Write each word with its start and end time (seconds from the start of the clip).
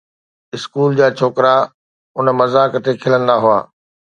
school 0.55 0.91
جا 0.99 1.07
ڇوڪرا 1.17 1.55
ان 2.17 2.25
مذاق 2.39 2.71
تي 2.83 2.91
کلندا 3.01 3.35
هئا 3.43 3.59